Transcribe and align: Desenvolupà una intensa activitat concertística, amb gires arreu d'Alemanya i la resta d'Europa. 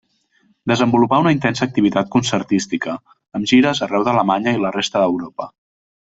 Desenvolupà 0.69 1.17
una 1.23 1.33
intensa 1.35 1.63
activitat 1.65 2.09
concertística, 2.17 2.95
amb 3.41 3.51
gires 3.55 3.83
arreu 3.89 4.07
d'Alemanya 4.11 4.55
i 4.59 4.63
la 4.65 4.73
resta 4.79 5.05
d'Europa. 5.05 5.47